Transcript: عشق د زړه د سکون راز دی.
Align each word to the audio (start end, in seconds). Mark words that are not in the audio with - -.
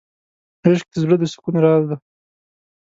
عشق 0.65 0.87
د 0.93 0.95
زړه 1.03 1.15
د 1.19 1.23
سکون 1.33 1.55
راز 1.63 1.83
دی. 1.89 1.97